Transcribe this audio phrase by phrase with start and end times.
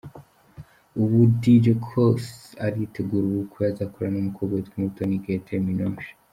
[1.01, 2.17] Ubu, Dj Cox
[2.65, 6.11] aritegura ubukwe azakorana n’umukobwa witwa Umutoni Huguette Minouche.